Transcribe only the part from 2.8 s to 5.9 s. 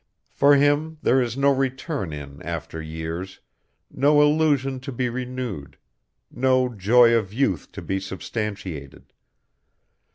years, no illusion to be renewed,